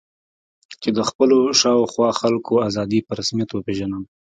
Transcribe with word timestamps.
چې 0.81 0.89
د 0.97 0.99
خپلو 1.09 1.37
شا 1.59 1.71
او 1.79 1.83
خوا 1.91 2.09
خلکو 2.21 2.53
آزادي 2.67 2.99
په 3.07 3.11
رسمیت 3.19 3.49
وپېژنم. 3.51 4.03